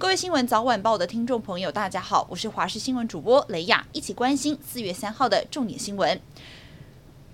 [0.00, 6.18] 各位新闻早晚报的听众朋友，大家好，我是华视新闻主播雷亚，一起关心四月三号的重点新闻。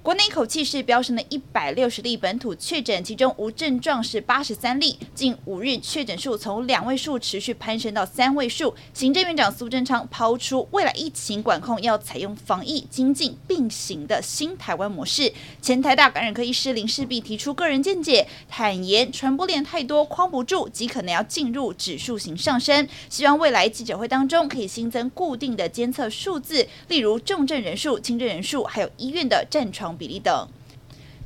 [0.06, 4.96] 国内一口气是飙升了一百六十例本土确诊，其中无症状是八十三例。
[5.16, 8.72] 近五日确诊数从两位数持续攀升到三位数。
[8.94, 15.32] 行政院长苏贞昌抛出未来疫情管控要采用防疫经济并行的新台湾模式。
[15.60, 22.86] 前台大感染科医师林世璧提出个人见解，坦言传播链太多，框不住，极可能要进入指数型上升。
[23.10, 29.95] 希望未来记者会当中可以新增固定的监测数字，例如重症人数、轻症人数，还有医院的战床。
[29.96, 30.48] 比例等。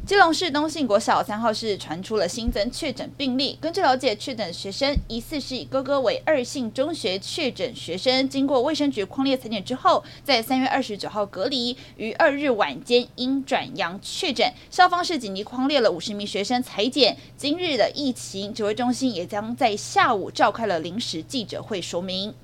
[0.07, 3.59] 基隆市东信国小三号是传出了新增确诊病例。
[3.61, 14.51] 根据了解，确诊学生疑似是以哥哥为二信中学确诊学生，经过卫生局框列裁剪之后，在三月二十九号隔离，于二日晚间因转阳确诊。
[14.71, 17.15] 校方是紧急框列了五十名学生裁剪。
[17.37, 22.35] 今日的疫情指挥中心也将在下午召开了临时记者会说明。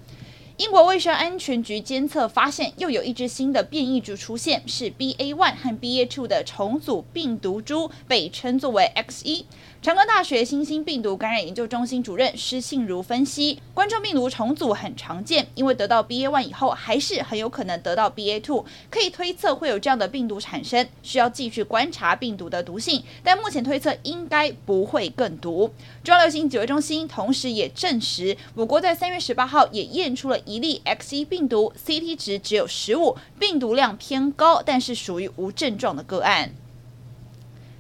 [0.58, 9.44] 英国卫生安全局监测发现，又有一只新的变异株出现，是 BA one 和 BA two 的重组病毒株，被称作为 X 一。
[9.82, 25.70] 长庚大学新兴病毒感染研究中心主任施信如分析，冠状病毒重组很常见，因为得到 BA one 以后，还是很有可能得到 BA two，可以推测会有这样的病毒产生，需要继续观察病毒的毒性，但目前推测应该不会更毒。
[26.02, 36.54] 中央流行指挥中心同时也证实，我国在三月十八号也验出了一例 XE 病毒，CT 值只有十五，病毒量偏高，但是属于无症状的个案。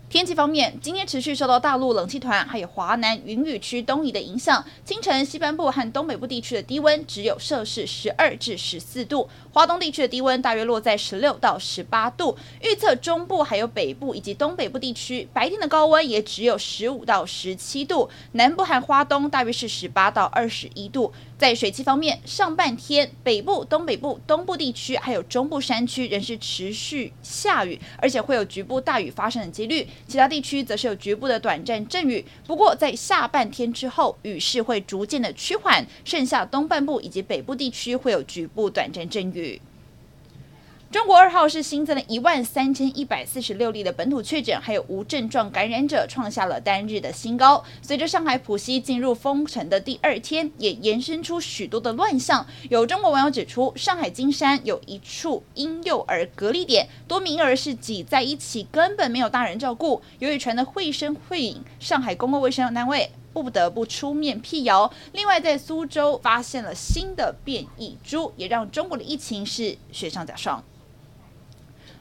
[0.08, 12.38] 天气方面，今天持续受到大陆冷气团还有华南云雨区东移的影响，清晨西半部和东北部地区的低温只有摄氏十二至十四度，华东地区的低温大约落在十六到十八度。
[12.62, 21.12] 预测中部还有北部以及东北部地区白天的高温也只有十五到十七度，南部和花东大约是十八到二十一度。
[21.38, 29.86] 在水汽方面，上半天北部、东北部、东部地区还有中部山区仍是持续下雨，而且会有局部大雨发生的几率。
[30.08, 32.24] 其他地区则是有局部的短暂阵雨。
[32.46, 39.60] 不过在下半天之后，雨势会逐渐的趋缓，剩下东半部以及北部地区会有局部短暂阵雨。
[40.92, 47.62] 中国二号是新增了一万三千一百四十六例的本土确诊，还有无症状感染者创下了单日的新高。
[47.82, 52.46] 随着上海浦西进入封城的第二天，也延伸出许多的乱象。
[52.70, 60.00] 有中国网友指出，上海金山有一处婴幼儿隔离点，多名儿是挤在一起，根本没有大人照顾。
[60.20, 64.90] 由于传得绘声绘影，上海公共卫生单位不得不出面辟谣。
[65.12, 70.62] 另外，在苏州发现了新的变异株，也让中国的疫情是雪上加霜。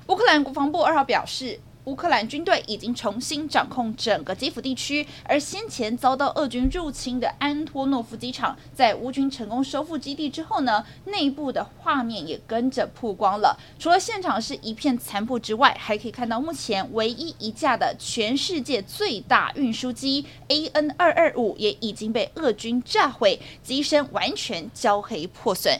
[0.07, 13.57] 乌克兰国防部二号表示，乌克兰军队已经重新掌控整个基辅地区，而先前遭到俄军入侵的安托诺夫机场，在乌军成功收复基地之后呢，内部的画面也跟着曝光了。
[13.79, 25.79] 除了现场是一片残破之外，还可以看到目前唯一一架的全世界最大运输机 AN 二二五也已经被俄军炸毁，机身完全焦黑破损。